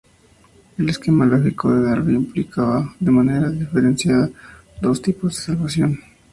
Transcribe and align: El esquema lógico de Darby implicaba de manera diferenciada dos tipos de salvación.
El 0.79 0.89
esquema 0.89 1.27
lógico 1.27 1.71
de 1.71 1.83
Darby 1.83 2.15
implicaba 2.15 2.95
de 2.99 3.11
manera 3.11 3.51
diferenciada 3.51 4.31
dos 4.81 4.99
tipos 4.99 5.35
de 5.35 5.41
salvación. 5.43 5.99